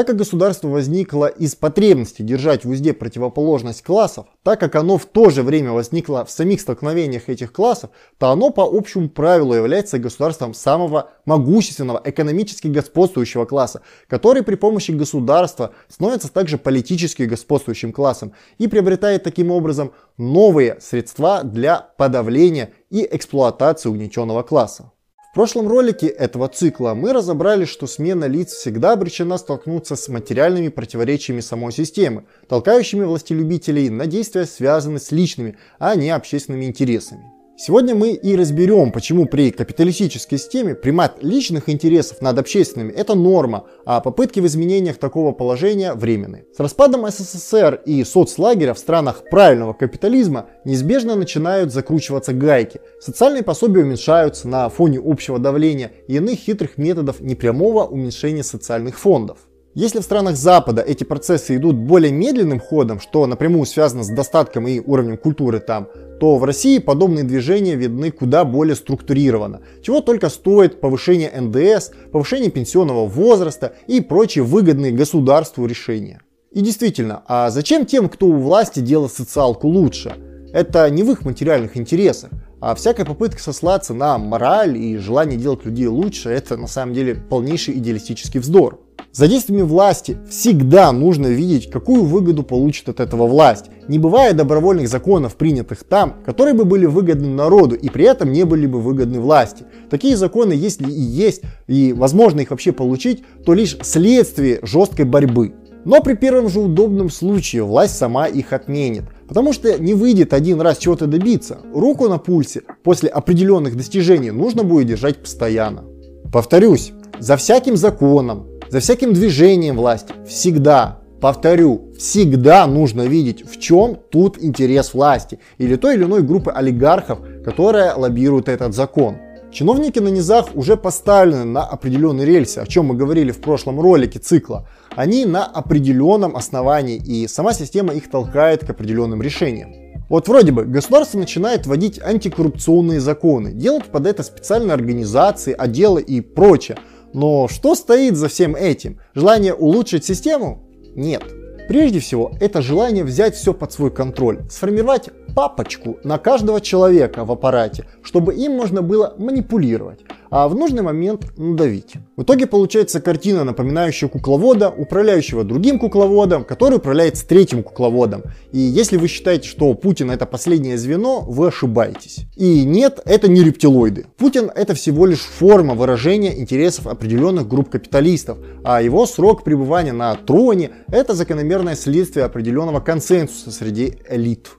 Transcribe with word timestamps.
Так 0.00 0.06
как 0.06 0.16
государство 0.16 0.68
возникло 0.68 1.26
из 1.26 1.54
потребности 1.54 2.22
держать 2.22 2.64
в 2.64 2.70
узде 2.70 2.94
противоположность 2.94 3.82
классов, 3.82 4.28
так 4.42 4.58
как 4.58 4.74
оно 4.74 4.96
в 4.96 5.04
то 5.04 5.28
же 5.28 5.42
время 5.42 5.72
возникло 5.72 6.24
в 6.24 6.30
самих 6.30 6.62
столкновениях 6.62 7.28
этих 7.28 7.52
классов, 7.52 7.90
то 8.16 8.30
оно 8.30 8.48
по 8.48 8.62
общему 8.62 9.10
правилу 9.10 9.52
является 9.52 9.98
государством 9.98 10.54
самого 10.54 11.10
могущественного, 11.26 12.00
экономически 12.02 12.68
господствующего 12.68 13.44
класса, 13.44 13.82
который 14.08 14.42
при 14.42 14.54
помощи 14.54 14.92
государства 14.92 15.74
становится 15.88 16.32
также 16.32 16.56
политически 16.56 17.24
господствующим 17.24 17.92
классом 17.92 18.32
и 18.56 18.68
приобретает 18.68 19.22
таким 19.22 19.50
образом 19.50 19.92
новые 20.16 20.80
средства 20.80 21.42
для 21.44 21.78
подавления 21.98 22.72
и 22.88 23.06
эксплуатации 23.12 23.90
угнетенного 23.90 24.44
класса. 24.44 24.92
В 25.30 25.34
прошлом 25.34 25.68
ролике 25.68 26.08
этого 26.08 26.48
цикла 26.48 26.94
мы 26.94 27.12
разобрали, 27.12 27.64
что 27.64 27.86
смена 27.86 28.24
лиц 28.24 28.52
всегда 28.52 28.94
обречена 28.94 29.38
столкнуться 29.38 29.94
с 29.94 30.08
материальными 30.08 30.70
противоречиями 30.70 31.38
самой 31.38 31.70
системы, 31.70 32.24
толкающими 32.48 33.04
властелюбителей 33.04 33.90
на 33.90 34.06
действия, 34.06 34.44
связанные 34.44 34.98
с 34.98 35.12
личными, 35.12 35.56
а 35.78 35.94
не 35.94 36.10
общественными 36.10 36.64
интересами. 36.64 37.39
Сегодня 37.62 37.94
мы 37.94 38.12
и 38.12 38.36
разберем, 38.36 38.90
почему 38.90 39.26
при 39.26 39.50
капиталистической 39.50 40.38
системе 40.38 40.74
примат 40.74 41.22
личных 41.22 41.68
интересов 41.68 42.22
над 42.22 42.38
общественными– 42.38 42.90
это 42.96 43.14
норма, 43.14 43.66
а 43.84 44.00
попытки 44.00 44.40
в 44.40 44.46
изменениях 44.46 44.96
такого 44.96 45.32
положения 45.32 45.92
временны. 45.92 46.46
С 46.56 46.58
распадом 46.58 47.06
СССР 47.06 47.82
и 47.84 48.02
соцлагеря 48.02 48.72
в 48.72 48.78
странах 48.78 49.24
правильного 49.30 49.74
капитализма 49.74 50.46
неизбежно 50.64 51.16
начинают 51.16 51.70
закручиваться 51.70 52.32
гайки. 52.32 52.80
Социальные 52.98 53.42
пособия 53.42 53.82
уменьшаются 53.82 54.48
на 54.48 54.70
фоне 54.70 54.98
общего 54.98 55.38
давления 55.38 55.92
и 56.08 56.14
иных 56.14 56.38
хитрых 56.38 56.78
методов 56.78 57.20
непрямого 57.20 57.84
уменьшения 57.84 58.42
социальных 58.42 58.98
фондов. 58.98 59.49
Если 59.74 60.00
в 60.00 60.02
странах 60.02 60.36
Запада 60.36 60.82
эти 60.82 61.04
процессы 61.04 61.54
идут 61.54 61.76
более 61.76 62.10
медленным 62.10 62.58
ходом, 62.58 62.98
что 62.98 63.24
напрямую 63.28 63.66
связано 63.66 64.02
с 64.02 64.08
достатком 64.08 64.66
и 64.66 64.80
уровнем 64.80 65.16
культуры 65.16 65.60
там, 65.60 65.86
то 66.18 66.38
в 66.38 66.44
России 66.44 66.78
подобные 66.78 67.22
движения 67.22 67.76
видны 67.76 68.10
куда 68.10 68.44
более 68.44 68.74
структурированно, 68.74 69.60
чего 69.80 70.00
только 70.00 70.28
стоит 70.28 70.80
повышение 70.80 71.30
НДС, 71.30 71.92
повышение 72.10 72.50
пенсионного 72.50 73.06
возраста 73.06 73.74
и 73.86 74.00
прочие 74.00 74.42
выгодные 74.42 74.90
государству 74.90 75.66
решения. 75.66 76.20
И 76.50 76.62
действительно, 76.62 77.22
а 77.28 77.50
зачем 77.50 77.86
тем, 77.86 78.08
кто 78.08 78.26
у 78.26 78.38
власти 78.38 78.80
делать 78.80 79.12
социалку 79.12 79.68
лучше? 79.68 80.16
Это 80.52 80.90
не 80.90 81.04
в 81.04 81.12
их 81.12 81.24
материальных 81.24 81.76
интересах, 81.76 82.30
а 82.60 82.74
всякая 82.74 83.04
попытка 83.04 83.40
сослаться 83.40 83.94
на 83.94 84.18
мораль 84.18 84.76
и 84.76 84.96
желание 84.96 85.38
делать 85.38 85.64
людей 85.64 85.86
лучше, 85.86 86.28
это 86.28 86.56
на 86.56 86.66
самом 86.66 86.92
деле 86.92 87.14
полнейший 87.14 87.74
идеалистический 87.74 88.40
вздор. 88.40 88.80
За 89.12 89.26
действиями 89.26 89.62
власти 89.62 90.18
всегда 90.28 90.92
нужно 90.92 91.26
видеть, 91.26 91.68
какую 91.68 92.04
выгоду 92.04 92.44
получит 92.44 92.88
от 92.88 93.00
этого 93.00 93.26
власть. 93.26 93.64
Не 93.88 93.98
бывает 93.98 94.36
добровольных 94.36 94.88
законов, 94.88 95.34
принятых 95.34 95.82
там, 95.82 96.22
которые 96.24 96.54
бы 96.54 96.64
были 96.64 96.86
выгодны 96.86 97.26
народу 97.26 97.74
и 97.74 97.88
при 97.88 98.04
этом 98.04 98.30
не 98.30 98.44
были 98.44 98.66
бы 98.66 98.80
выгодны 98.80 99.18
власти. 99.18 99.64
Такие 99.90 100.16
законы, 100.16 100.52
если 100.52 100.88
и 100.88 101.00
есть, 101.00 101.42
и 101.66 101.92
возможно 101.92 102.40
их 102.40 102.50
вообще 102.50 102.70
получить, 102.70 103.24
то 103.44 103.52
лишь 103.52 103.76
следствие 103.82 104.60
жесткой 104.62 105.06
борьбы. 105.06 105.54
Но 105.84 106.00
при 106.02 106.14
первом 106.14 106.48
же 106.48 106.60
удобном 106.60 107.10
случае 107.10 107.64
власть 107.64 107.96
сама 107.96 108.26
их 108.28 108.52
отменит. 108.52 109.04
Потому 109.26 109.52
что 109.52 109.76
не 109.82 109.94
выйдет 109.94 110.32
один 110.32 110.60
раз 110.60 110.78
чего-то 110.78 111.06
добиться. 111.06 111.58
Руку 111.74 112.08
на 112.08 112.18
пульсе 112.18 112.62
после 112.84 113.08
определенных 113.08 113.76
достижений 113.76 114.30
нужно 114.30 114.62
будет 114.62 114.86
держать 114.86 115.18
постоянно. 115.18 115.84
Повторюсь, 116.32 116.92
за 117.18 117.36
всяким 117.36 117.76
законом, 117.76 118.46
за 118.70 118.78
всяким 118.78 119.12
движением 119.12 119.76
власти 119.76 120.12
всегда, 120.26 121.00
повторю, 121.20 121.90
всегда 121.98 122.68
нужно 122.68 123.02
видеть, 123.02 123.44
в 123.44 123.58
чем 123.58 123.98
тут 124.10 124.38
интерес 124.40 124.94
власти 124.94 125.40
или 125.58 125.74
той 125.74 125.96
или 125.96 126.04
иной 126.04 126.22
группы 126.22 126.52
олигархов, 126.52 127.18
которая 127.44 127.96
лоббирует 127.96 128.48
этот 128.48 128.72
закон. 128.72 129.16
Чиновники 129.50 129.98
на 129.98 130.06
низах 130.06 130.54
уже 130.54 130.76
поставлены 130.76 131.44
на 131.44 131.64
определенные 131.64 132.24
рельсы, 132.24 132.58
о 132.58 132.66
чем 132.66 132.86
мы 132.86 132.94
говорили 132.94 133.32
в 133.32 133.40
прошлом 133.40 133.80
ролике 133.80 134.20
цикла. 134.20 134.68
Они 134.94 135.24
на 135.24 135.44
определенном 135.44 136.36
основании, 136.36 136.96
и 136.96 137.26
сама 137.26 137.52
система 137.52 137.92
их 137.92 138.08
толкает 138.08 138.64
к 138.64 138.70
определенным 138.70 139.20
решениям. 139.20 139.74
Вот 140.08 140.28
вроде 140.28 140.52
бы 140.52 140.64
государство 140.64 141.18
начинает 141.18 141.66
вводить 141.66 142.00
антикоррупционные 142.00 143.00
законы, 143.00 143.52
делать 143.52 143.86
под 143.86 144.06
это 144.06 144.22
специальные 144.22 144.74
организации, 144.74 145.54
отделы 145.56 146.02
и 146.02 146.20
прочее. 146.20 146.78
Но 147.12 147.48
что 147.48 147.74
стоит 147.74 148.16
за 148.16 148.28
всем 148.28 148.54
этим? 148.54 149.00
Желание 149.14 149.54
улучшить 149.54 150.04
систему? 150.04 150.62
Нет. 150.94 151.22
Прежде 151.68 152.00
всего, 152.00 152.32
это 152.40 152.62
желание 152.62 153.04
взять 153.04 153.36
все 153.36 153.54
под 153.54 153.72
свой 153.72 153.92
контроль, 153.92 154.40
сформировать 154.50 155.08
папочку 155.34 155.98
на 156.04 156.18
каждого 156.18 156.60
человека 156.60 157.24
в 157.24 157.32
аппарате, 157.32 157.86
чтобы 158.02 158.34
им 158.34 158.52
можно 158.52 158.82
было 158.82 159.14
манипулировать 159.18 160.00
а 160.30 160.48
в 160.48 160.54
нужный 160.54 160.82
момент 160.82 161.36
надавить. 161.36 161.94
В 162.16 162.22
итоге 162.22 162.46
получается 162.46 163.00
картина, 163.00 163.44
напоминающая 163.44 164.08
кукловода, 164.08 164.70
управляющего 164.70 165.44
другим 165.44 165.78
кукловодом, 165.78 166.44
который 166.44 166.76
управляется 166.76 167.26
третьим 167.26 167.62
кукловодом. 167.62 168.22
И 168.52 168.58
если 168.58 168.96
вы 168.96 169.08
считаете, 169.08 169.48
что 169.48 169.74
Путин 169.74 170.10
это 170.10 170.26
последнее 170.26 170.78
звено, 170.78 171.20
вы 171.20 171.48
ошибаетесь. 171.48 172.26
И 172.36 172.64
нет, 172.64 173.00
это 173.04 173.28
не 173.28 173.42
рептилоиды. 173.42 174.06
Путин 174.16 174.50
это 174.54 174.74
всего 174.74 175.06
лишь 175.06 175.20
форма 175.20 175.74
выражения 175.74 176.38
интересов 176.38 176.86
определенных 176.86 177.48
групп 177.48 177.70
капиталистов, 177.70 178.38
а 178.62 178.80
его 178.80 179.06
срок 179.06 179.42
пребывания 179.42 179.92
на 179.92 180.14
троне 180.14 180.70
это 180.88 181.14
закономерное 181.14 181.74
следствие 181.74 182.24
определенного 182.24 182.80
консенсуса 182.80 183.50
среди 183.50 183.94
элит. 184.08 184.50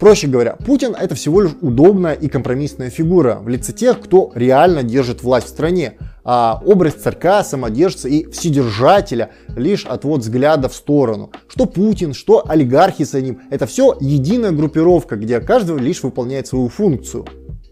Проще 0.00 0.28
говоря, 0.28 0.56
Путин 0.56 0.96
это 0.98 1.14
всего 1.14 1.42
лишь 1.42 1.52
удобная 1.60 2.14
и 2.14 2.28
компромиссная 2.28 2.88
фигура 2.88 3.38
в 3.42 3.48
лице 3.48 3.74
тех, 3.74 4.00
кто 4.00 4.32
реально 4.34 4.82
держит 4.82 5.22
власть 5.22 5.48
в 5.48 5.50
стране, 5.50 5.98
а 6.24 6.62
образ 6.64 6.94
царька, 6.94 7.44
самодержца 7.44 8.08
и 8.08 8.24
вседержателя 8.30 9.28
лишь 9.54 9.84
отвод 9.84 10.22
взгляда 10.22 10.70
в 10.70 10.74
сторону. 10.74 11.30
Что 11.48 11.66
Путин, 11.66 12.14
что 12.14 12.42
олигархи 12.48 13.04
за 13.04 13.20
ним, 13.20 13.42
это 13.50 13.66
все 13.66 13.94
единая 14.00 14.52
группировка, 14.52 15.16
где 15.16 15.38
каждый 15.38 15.76
лишь 15.76 16.02
выполняет 16.02 16.46
свою 16.46 16.70
функцию. 16.70 17.26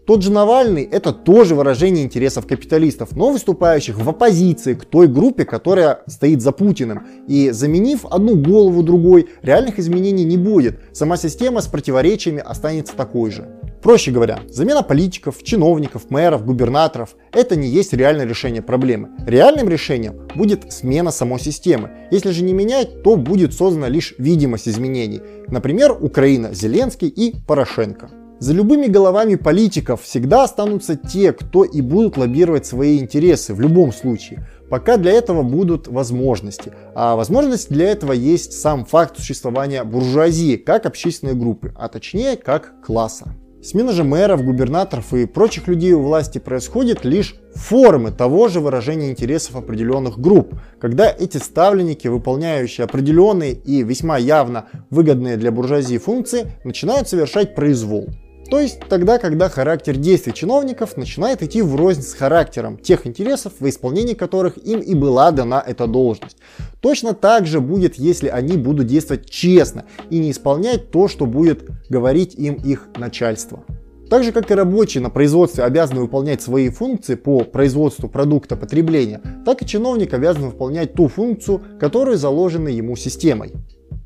Тот 0.09 0.23
же 0.23 0.31
Навальный– 0.31 0.81
это 0.91 1.13
тоже 1.13 1.53
выражение 1.53 2.03
интересов 2.03 2.47
капиталистов, 2.47 3.15
но 3.15 3.29
выступающих 3.29 3.95
в 3.95 4.09
оппозиции 4.09 4.73
к 4.73 4.83
той 4.83 5.07
группе, 5.07 5.45
которая 5.45 6.01
стоит 6.07 6.41
за 6.41 6.51
Путиным. 6.51 7.05
И 7.27 7.51
заменив 7.51 8.07
одну 8.09 8.35
голову 8.35 8.81
другой, 8.81 9.27
реальных 9.43 9.77
изменений 9.77 10.23
не 10.23 10.35
будет. 10.35 10.79
Сама 10.93 11.15
система 11.15 11.61
с 11.61 11.67
противоречиями 11.67 12.41
останется 12.43 12.95
такой 12.95 13.29
же. 13.29 13.49
Проще 13.83 14.09
говоря, 14.09 14.39
замена 14.49 14.81
политиков, 14.81 15.43
чиновников, 15.43 16.09
мэров, 16.09 16.43
губернаторов– 16.43 17.15
это 17.31 17.55
не 17.55 17.67
есть 17.67 17.93
реальное 17.93 18.25
решение 18.25 18.63
проблемы. 18.63 19.09
Реальным 19.27 19.69
решением 19.69 20.27
будет 20.33 20.73
смена 20.73 21.11
самой 21.11 21.39
системы. 21.39 21.91
Если 22.09 22.31
же 22.31 22.43
не 22.43 22.53
менять, 22.53 23.03
то 23.03 23.15
будет 23.15 23.53
создана 23.53 23.89
лишь 23.89 24.15
видимость 24.17 24.67
изменений. 24.67 25.21
Например, 25.49 25.91
Украина, 25.91 26.51
Зеленский 26.51 27.09
и 27.09 27.35
Порошенко. 27.45 28.09
За 28.39 28.53
любыми 28.53 28.87
головами 28.87 29.35
политиков 29.35 30.03
всегда 30.03 30.45
останутся 30.45 30.95
те, 30.95 31.33
кто 31.33 31.65
и 31.65 31.81
будут 31.81 32.15
лоббировать 32.15 32.65
свои 32.65 32.97
интересы 32.97 33.53
в 33.53 33.59
любом 33.59 33.91
случае, 33.91 34.47
пока 34.69 34.95
для 34.95 35.11
этого 35.11 35.43
будут 35.43 35.89
возможности. 35.89 36.71
А 36.95 37.17
возможность 37.17 37.69
для 37.69 37.89
этого 37.91 38.13
есть 38.13 38.53
сам 38.53 38.85
факт 38.85 39.17
существования 39.17 39.83
буржуазии 39.83 40.55
как 40.55 40.85
общественной 40.85 41.33
группы, 41.33 41.73
а 41.77 41.89
точнее 41.89 42.37
как 42.37 42.81
класса. 42.81 43.35
Смена 43.61 43.91
же 43.91 44.05
мэров, 44.05 44.45
губернаторов 44.45 45.13
и 45.13 45.25
прочих 45.25 45.67
людей 45.67 45.91
у 45.91 46.01
власти 46.01 46.37
происходит 46.37 47.03
лишь 47.03 47.35
формы 47.55 48.11
того 48.11 48.47
же 48.47 48.61
выражения 48.61 49.09
интересов 49.09 49.57
определенных 49.57 50.17
групп, 50.17 50.53
когда 50.79 51.11
эти 51.11 51.35
ставленники, 51.35 52.07
выполняющие 52.07 52.85
определенные 52.85 53.51
и 53.51 53.83
весьма 53.83 54.17
явно 54.17 54.69
выгодные 54.89 55.35
для 55.35 55.51
буржуазии 55.51 55.97
функции, 55.97 56.53
начинают 56.63 57.09
совершать 57.09 57.53
произвол. 57.53 58.07
То 58.49 58.59
есть 58.59 58.79
тогда, 58.89 59.19
когда 59.19 59.47
характер 59.47 59.95
действий 59.95 60.33
чиновников 60.33 60.97
начинает 60.97 61.43
идти 61.43 61.61
врознь 61.61 62.01
с 62.01 62.13
характером 62.13 62.77
тех 62.77 63.05
интересов, 63.05 63.53
в 63.59 63.69
исполнении 63.69 64.15
которых 64.15 64.57
им 64.57 64.79
и 64.79 64.95
была 64.95 65.29
дана 65.31 65.63
эта 65.65 65.85
должность. 65.85 66.37
Точно 66.81 67.13
так 67.13 67.45
же 67.45 67.61
будет, 67.61 67.95
если 67.95 68.27
они 68.27 68.57
будут 68.57 68.87
действовать 68.87 69.29
честно 69.29 69.85
и 70.09 70.17
не 70.17 70.31
исполнять 70.31 70.89
то, 70.89 71.07
что 71.07 71.27
будет 71.27 71.69
говорить 71.89 72.33
им 72.33 72.55
их 72.55 72.87
начальство. 72.97 73.63
Так 74.09 74.23
же, 74.23 74.31
как 74.31 74.49
и 74.49 74.55
рабочие 74.55 75.03
на 75.03 75.11
производстве 75.11 75.63
обязаны 75.63 76.01
выполнять 76.01 76.41
свои 76.41 76.69
функции 76.69 77.13
по 77.13 77.41
производству 77.41 78.09
продукта 78.09 78.55
потребления, 78.55 79.21
так 79.45 79.61
и 79.61 79.67
чиновник 79.67 80.15
обязан 80.15 80.49
выполнять 80.49 80.93
ту 80.93 81.07
функцию, 81.07 81.61
которая 81.79 82.17
заложена 82.17 82.69
ему 82.69 82.95
системой. 82.95 83.53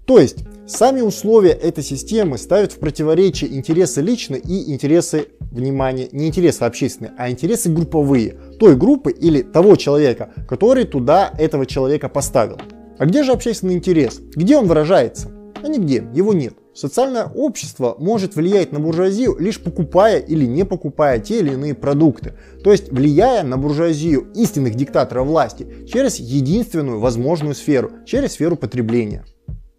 То 0.06 0.20
есть, 0.20 0.40
сами 0.68 1.02
условия 1.02 1.52
этой 1.52 1.84
системы 1.84 2.38
ставят 2.38 2.72
в 2.72 2.80
противоречие 2.80 3.56
интересы 3.56 4.02
личные 4.02 4.42
и 4.42 4.72
интересы, 4.72 5.28
внимания, 5.52 6.10
не 6.12 6.28
интересы 6.28 6.64
общественные, 6.64 7.14
а 7.18 7.30
интересы 7.30 7.70
групповые, 7.70 8.38
той 8.60 8.76
группы 8.76 9.12
или 9.12 9.42
того 9.42 9.76
человека, 9.76 10.32
который 10.48 10.86
туда 10.86 11.34
этого 11.38 11.66
человека 11.66 12.10
поставил. 12.10 12.58
А 12.98 13.06
где 13.06 13.24
же 13.24 13.32
общественный 13.32 13.74
интерес? 13.74 14.20
Где 14.36 14.58
он 14.58 14.68
выражается? 14.68 15.32
А 15.62 15.68
нигде, 15.68 16.08
его 16.14 16.34
нет. 16.34 16.56
Социальное 16.74 17.26
общество 17.26 17.96
может 18.00 18.36
влиять 18.36 18.72
на 18.72 18.80
буржуазию 18.80 19.38
лишь 19.38 19.60
покупая 19.60 20.18
или 20.18 20.46
не 20.46 20.66
покупая 20.66 21.20
те 21.20 21.40
или 21.40 21.54
иные 21.54 21.76
продукты, 21.76 22.34
то 22.64 22.72
есть 22.72 22.92
влияя 22.92 23.44
на 23.44 23.58
буржуазию 23.58 24.32
истинных 24.34 24.74
диктаторов 24.74 25.28
власти 25.28 25.68
через 25.88 26.18
единственную 26.20 27.00
возможную 27.00 27.54
сферу, 27.54 27.92
через 28.06 28.34
сферу 28.34 28.56
потребления. 28.56 29.24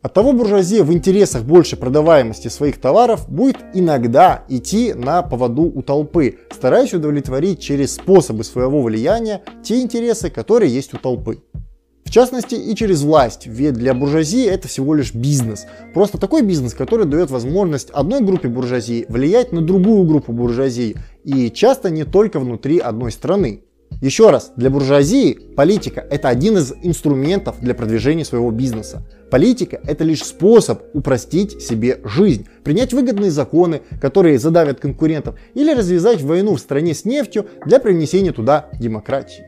Оттого 0.04 0.34
буржуазия 0.34 0.84
в 0.84 0.92
интересах 0.92 1.44
большей 1.44 1.78
продаваемости 1.78 2.48
своих 2.48 2.78
товаров 2.78 3.24
будет 3.26 3.56
иногда 3.72 4.44
идти 4.50 4.92
на 4.92 5.22
поводу 5.22 5.62
у 5.62 5.80
толпы, 5.80 6.40
стараясь 6.52 6.92
удовлетворить 6.92 7.58
через 7.60 7.94
способы 7.94 8.44
своего 8.44 8.82
влияния 8.82 9.40
те 9.62 9.80
интересы, 9.80 10.28
которые 10.28 10.70
есть 10.70 10.92
у 10.92 10.98
толпы. 10.98 11.38
В 12.04 12.10
частности 12.10 12.54
и 12.54 12.76
через 12.76 13.00
власть, 13.00 13.46
ведь 13.46 13.72
для 13.72 13.94
буржуазии 13.94 14.44
это 14.44 14.68
всего 14.68 14.92
лишь 14.92 15.14
бизнес. 15.14 15.64
Просто 15.94 16.18
такой 16.18 16.42
бизнес, 16.42 16.74
который 16.74 17.06
дает 17.06 17.30
возможность 17.30 17.88
одной 17.88 18.20
группе 18.20 18.48
буржуазии 18.48 19.06
влиять 19.08 19.52
на 19.52 19.62
другую 19.62 20.04
группу 20.04 20.32
буржуазии, 20.34 20.96
и 21.24 21.50
часто 21.50 21.88
не 21.88 22.04
только 22.04 22.40
внутри 22.40 22.78
одной 22.78 23.10
страны. 23.10 23.62
Еще 24.04 24.28
раз, 24.28 24.52
для 24.54 24.68
буржуазии 24.68 25.32
политика 25.56 26.06
это 26.10 26.28
один 26.28 26.58
из 26.58 26.74
инструментов 26.82 27.56
для 27.62 27.74
продвижения 27.74 28.26
своего 28.26 28.50
бизнеса. 28.50 29.02
Политика 29.30 29.80
это 29.86 30.04
лишь 30.04 30.22
способ 30.22 30.82
упростить 30.92 31.62
себе 31.62 32.00
жизнь, 32.04 32.46
принять 32.64 32.92
выгодные 32.92 33.30
законы, 33.30 33.80
которые 34.02 34.38
задавят 34.38 34.78
конкурентов, 34.78 35.36
или 35.54 35.72
развязать 35.72 36.20
войну 36.20 36.56
в 36.56 36.60
стране 36.60 36.92
с 36.92 37.06
нефтью 37.06 37.46
для 37.64 37.80
привнесения 37.80 38.32
туда 38.32 38.68
демократии. 38.78 39.46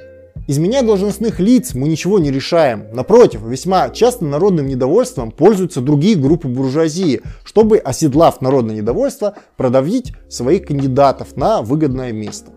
Изменяя 0.49 0.83
должностных 0.83 1.39
лиц 1.39 1.75
мы 1.75 1.87
ничего 1.91 2.19
не 2.19 2.31
решаем. 2.31 2.87
Напротив, 2.95 3.43
весьма 3.43 3.91
часто 3.91 4.25
народным 4.25 4.69
недовольством 4.69 5.33
пользуются 5.33 5.83
другие 5.83 6.17
группы 6.17 6.49
буржуазии, 6.49 7.21
чтобы, 7.45 7.77
оседлав 7.77 8.41
народное 8.41 8.77
недовольство, 8.77 9.35
продавить 9.59 10.15
своих 10.31 10.65
кандидатов 10.65 11.37
на 11.37 11.61
выгодное 11.61 12.13
место. 12.13 12.53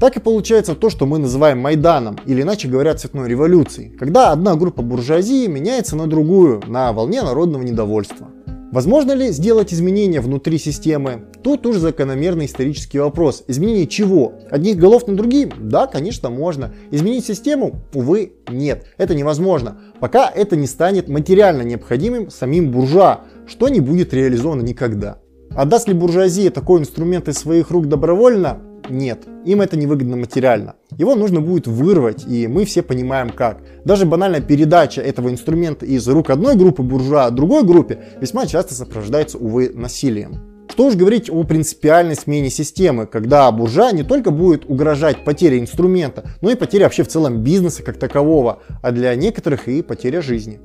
Так 0.00 0.16
и 0.16 0.20
получается 0.20 0.74
то, 0.74 0.88
что 0.88 1.04
мы 1.04 1.18
называем 1.18 1.58
Майданом, 1.58 2.18
или 2.24 2.40
иначе 2.40 2.68
говоря, 2.68 2.94
цветной 2.94 3.28
революцией, 3.28 3.90
когда 3.90 4.32
одна 4.32 4.56
группа 4.56 4.80
буржуазии 4.80 5.46
меняется 5.46 5.94
на 5.94 6.06
другую 6.06 6.62
на 6.66 6.94
волне 6.94 7.20
народного 7.20 7.62
недовольства. 7.62 8.28
Возможно 8.72 9.12
ли 9.12 9.30
сделать 9.30 9.74
изменения 9.74 10.22
внутри 10.22 10.56
системы? 10.56 11.26
Тут 11.42 11.66
уж 11.66 11.76
закономерный 11.76 12.46
исторический 12.46 12.98
вопрос. 12.98 13.44
Изменение 13.46 13.86
чего? 13.86 14.32
Одних 14.50 14.78
голов 14.78 15.06
на 15.06 15.16
другие? 15.16 15.52
Да, 15.58 15.86
конечно, 15.86 16.30
можно. 16.30 16.72
Изменить 16.90 17.26
систему? 17.26 17.82
Увы, 17.92 18.32
нет. 18.48 18.86
Это 18.96 19.14
невозможно. 19.14 19.80
Пока 19.98 20.30
это 20.30 20.56
не 20.56 20.66
станет 20.66 21.08
материально 21.08 21.60
необходимым 21.60 22.30
самим 22.30 22.70
буржуа, 22.70 23.24
что 23.46 23.68
не 23.68 23.80
будет 23.80 24.14
реализовано 24.14 24.62
никогда. 24.62 25.18
Отдаст 25.50 25.88
ли 25.88 25.94
буржуазия 25.94 26.50
такой 26.50 26.80
инструмент 26.80 27.28
из 27.28 27.36
своих 27.36 27.70
рук 27.70 27.86
добровольно? 27.86 28.60
Нет, 28.90 29.22
им 29.44 29.60
это 29.60 29.76
невыгодно 29.76 30.16
материально. 30.16 30.74
Его 30.98 31.14
нужно 31.14 31.40
будет 31.40 31.68
вырвать, 31.68 32.26
и 32.26 32.48
мы 32.48 32.64
все 32.64 32.82
понимаем 32.82 33.30
как. 33.30 33.62
Даже 33.84 34.04
банальная 34.04 34.40
передача 34.40 35.00
этого 35.00 35.30
инструмента 35.30 35.86
из 35.86 36.06
рук 36.08 36.30
одной 36.30 36.56
группы 36.56 36.82
буржуа 36.82 37.30
другой 37.30 37.62
группе 37.62 38.00
весьма 38.20 38.46
часто 38.46 38.74
сопровождается, 38.74 39.38
увы, 39.38 39.70
насилием. 39.72 40.66
Что 40.68 40.86
уж 40.86 40.94
говорить 40.94 41.30
о 41.30 41.44
принципиальной 41.44 42.16
смене 42.16 42.50
системы, 42.50 43.06
когда 43.06 43.50
буржуа 43.52 43.92
не 43.92 44.02
только 44.02 44.32
будет 44.32 44.64
угрожать 44.64 45.24
потерей 45.24 45.60
инструмента, 45.60 46.24
но 46.40 46.50
и 46.50 46.56
потерей 46.56 46.84
вообще 46.84 47.04
в 47.04 47.08
целом 47.08 47.44
бизнеса 47.44 47.84
как 47.84 47.96
такового, 47.96 48.60
а 48.82 48.90
для 48.90 49.14
некоторых 49.14 49.68
и 49.68 49.82
потеря 49.82 50.20
жизни. 50.20 50.60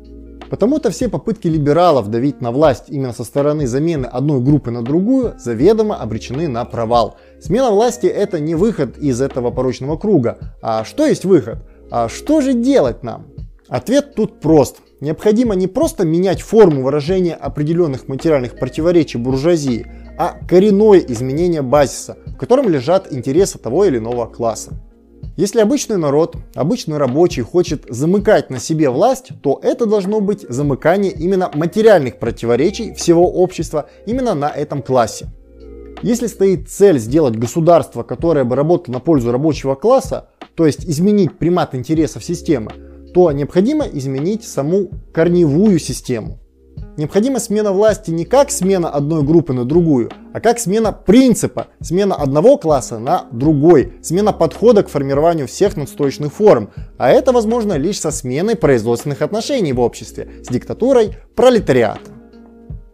Потому-то 0.49 0.91
все 0.91 1.09
попытки 1.09 1.47
либералов 1.47 2.09
давить 2.09 2.41
на 2.41 2.51
власть 2.51 2.85
именно 2.87 3.13
со 3.13 3.23
стороны 3.23 3.67
замены 3.67 4.05
одной 4.05 4.41
группы 4.41 4.71
на 4.71 4.83
другую 4.83 5.35
заведомо 5.37 5.95
обречены 5.95 6.47
на 6.47 6.63
провал. 6.65 7.17
Смена 7.39 7.71
власти 7.71 8.05
это 8.05 8.39
не 8.39 8.55
выход 8.55 8.97
из 8.97 9.21
этого 9.21 9.51
порочного 9.51 9.97
круга. 9.97 10.55
А 10.61 10.83
что 10.83 11.05
есть 11.05 11.25
выход? 11.25 11.59
А 11.91 12.09
что 12.09 12.41
же 12.41 12.53
делать 12.53 13.03
нам? 13.03 13.27
Ответ 13.67 14.15
тут 14.15 14.39
прост. 14.39 14.77
Необходимо 15.01 15.55
не 15.55 15.67
просто 15.67 16.05
менять 16.05 16.41
форму 16.41 16.83
выражения 16.83 17.33
определенных 17.33 18.07
материальных 18.07 18.57
противоречий 18.57 19.17
буржуазии, 19.17 19.87
а 20.17 20.37
коренное 20.47 20.99
изменение 20.99 21.61
базиса, 21.61 22.17
в 22.27 22.37
котором 22.37 22.69
лежат 22.69 23.11
интересы 23.11 23.57
того 23.57 23.85
или 23.85 23.97
иного 23.97 24.27
класса. 24.27 24.79
Если 25.37 25.59
обычный 25.59 25.97
народ, 25.97 26.37
обычный 26.53 26.97
рабочий 26.97 27.41
хочет 27.41 27.83
замыкать 27.89 28.49
на 28.49 28.59
себе 28.59 28.89
власть, 28.89 29.31
то 29.43 29.59
это 29.61 29.85
должно 29.85 30.21
быть 30.21 30.45
замыкание 30.47 31.11
именно 31.11 31.51
материальных 31.53 32.19
противоречий 32.19 32.93
всего 32.93 33.29
общества 33.29 33.89
именно 34.05 34.33
на 34.33 34.49
этом 34.49 34.81
классе. 34.81 35.27
Если 36.01 36.27
стоит 36.27 36.69
цель 36.69 36.99
сделать 36.99 37.35
государство, 37.35 38.03
которое 38.03 38.45
бы 38.45 38.55
работало 38.55 38.93
на 38.93 38.99
пользу 38.99 39.31
рабочего 39.31 39.75
класса, 39.75 40.29
то 40.55 40.65
есть 40.65 40.85
изменить 40.85 41.37
примат 41.37 41.75
интересов 41.75 42.23
системы, 42.23 42.71
то 43.13 43.31
необходимо 43.31 43.85
изменить 43.85 44.45
саму 44.45 44.89
корневую 45.13 45.79
систему. 45.79 46.39
Необходима 46.97 47.39
смена 47.39 47.73
власти 47.73 48.09
не 48.11 48.23
как 48.23 48.51
смена 48.51 48.89
одной 48.89 49.21
группы 49.23 49.51
на 49.51 49.65
другую, 49.65 50.11
а 50.33 50.39
как 50.39 50.59
смена 50.59 50.93
принципа, 50.93 51.67
смена 51.81 52.15
одного 52.15 52.57
класса 52.57 52.99
на 52.99 53.25
другой, 53.31 53.93
смена 54.01 54.31
подхода 54.31 54.81
к 54.81 54.89
формированию 54.89 55.47
всех 55.47 55.75
надстроечных 55.75 56.31
форм. 56.31 56.69
А 56.97 57.09
это 57.09 57.33
возможно 57.33 57.73
лишь 57.73 57.99
со 57.99 58.11
сменой 58.11 58.55
производственных 58.55 59.21
отношений 59.21 59.73
в 59.73 59.81
обществе, 59.81 60.29
с 60.41 60.47
диктатурой 60.47 61.17
пролетариата. 61.35 62.11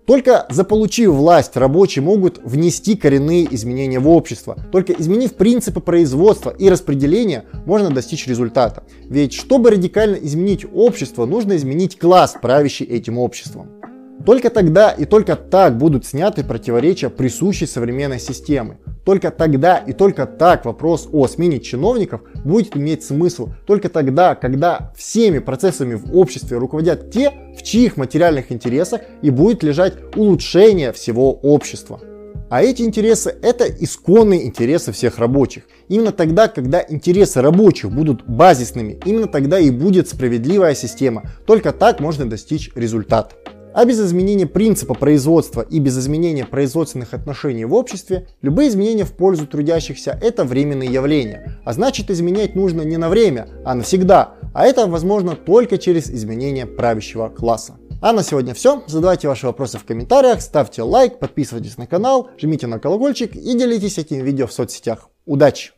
Только 0.08 0.48
заполучив 0.50 1.12
власть, 1.12 1.56
рабочие 1.56 2.04
могут 2.04 2.42
внести 2.44 2.96
коренные 2.96 3.48
изменения 3.54 4.00
в 4.00 4.10
общество. 4.10 4.58
Только 4.72 4.94
изменив 4.94 5.36
принципы 5.36 5.80
производства 5.80 6.50
и 6.50 6.70
распределения, 6.70 7.46
можно 7.66 7.92
достичь 7.92 8.26
результата. 8.28 8.84
Ведь 9.04 9.34
чтобы 9.34 9.70
радикально 9.70 10.16
изменить 10.16 10.66
общество, 10.74 11.26
нужно 11.26 11.56
изменить 11.56 12.00
класс, 12.00 12.36
правящий 12.42 12.86
этим 12.86 13.20
обществом. 13.20 13.81
Только 14.26 14.50
тогда 14.50 14.92
и 14.92 15.06
только 15.06 15.36
так 15.36 15.78
будут 15.78 16.06
сняты 16.06 16.44
противоречия 16.44 17.10
присущей 17.10 17.66
современной 17.66 18.20
системы. 18.20 18.78
Только 19.04 19.32
тогда 19.32 19.78
и 19.78 19.94
только 19.94 20.28
так 20.28 20.66
вопрос 20.66 21.10
о 21.12 21.28
смене 21.28 21.60
чиновников 21.60 22.22
будет 22.44 22.78
иметь 22.78 23.04
смысл. 23.04 23.50
Только 23.66 23.90
тогда, 23.90 24.36
когда 24.36 24.94
всеми 24.96 25.40
процессами 25.40 25.96
в 25.96 26.16
обществе 26.16 26.58
руководят 26.58 27.10
те, 27.10 27.32
в 27.58 27.64
чьих 27.64 27.98
материальных 27.98 28.52
интересах 28.52 29.02
и 29.24 29.32
будет 29.32 29.64
лежать 29.64 29.96
улучшение 30.16 30.94
всего 30.94 31.34
общества. 31.34 32.00
А 32.52 32.62
эти 32.62 32.82
интересы 32.82 33.34
это 33.42 33.64
исконные 33.64 34.46
интересы 34.46 34.92
всех 34.92 35.20
рабочих. 35.20 35.64
Именно 35.88 36.12
тогда, 36.12 36.50
когда 36.50 36.86
интересы 36.88 37.42
рабочих 37.42 37.90
будут 37.92 38.28
базисными, 38.28 39.00
именно 39.06 39.28
тогда 39.28 39.58
и 39.58 39.70
будет 39.72 40.10
справедливая 40.10 40.76
система. 40.76 41.24
Только 41.46 41.72
так 41.72 42.02
можно 42.02 42.30
достичь 42.30 42.70
результата. 42.76 43.36
А 43.74 43.86
без 43.86 44.02
изменения 44.02 44.46
принципа 44.46 44.94
производства 44.94 45.62
и 45.62 45.80
без 45.80 45.98
изменения 45.98 46.46
производственных 46.46 47.14
отношений 47.14 47.64
в 47.64 47.74
обществе, 47.74 48.28
любые 48.42 48.68
изменения 48.68 49.06
в 49.06 49.14
пользу 49.14 49.48
трудящихся– 49.48 50.20
это 50.22 50.44
временные 50.44 50.92
явления. 50.92 51.60
А 51.64 51.72
значит 51.74 52.12
изменять 52.12 52.56
нужно 52.56 52.82
не 52.82 52.98
на 52.98 53.08
время, 53.08 53.48
а 53.64 53.74
навсегда. 53.76 54.36
А 54.54 54.66
это 54.66 54.88
возможно 54.88 55.36
только 55.36 55.78
через 55.78 56.10
изменение 56.10 56.66
правящего 56.66 57.30
класса. 57.30 57.78
А 58.02 58.14
на 58.14 58.24
сегодня 58.24 58.54
все. 58.54 58.84
Задавайте 58.88 59.28
ваши 59.28 59.46
вопросы 59.46 59.78
в 59.78 59.86
комментариях, 59.86 60.42
ставьте 60.42 60.82
лайк, 60.82 61.20
подписывайтесь 61.20 61.78
на 61.78 61.88
канал, 61.88 62.30
жмите 62.38 62.68
на 62.68 62.80
колокольчик 62.80 63.36
и 63.36 63.58
делитесь 63.58 63.98
этим 63.98 64.24
видео 64.24 64.48
в 64.48 64.54
соцсетях. 64.54 65.10
Удачи! 65.26 65.72